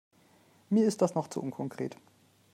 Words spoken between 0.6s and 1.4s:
Mir ist das noch zu